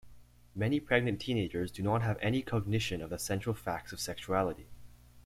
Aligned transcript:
Many 0.55 0.79
pregnant 0.79 1.19
teenagers 1.21 1.71
do 1.71 1.83
not 1.83 2.01
have 2.01 2.17
any 2.23 2.41
cognition 2.41 3.03
of 3.03 3.11
the 3.11 3.19
central 3.19 3.53
facts 3.53 3.93
of 3.93 3.99
sexuality. 3.99 4.65